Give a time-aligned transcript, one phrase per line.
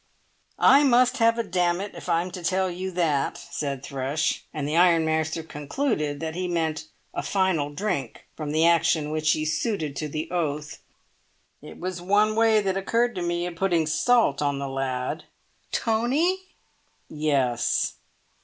[0.57, 4.67] "I must have a damn it if I'm to tell you that," said Thrush; and
[4.67, 9.95] the ironmaster concluded that he meant a final drink, from the action which he suited
[9.97, 10.79] to the oath.
[11.61, 15.25] "It was one way that occurred to me of putting salt on the lad."
[15.71, 16.45] "Tony?"
[17.07, 17.93] "Yes."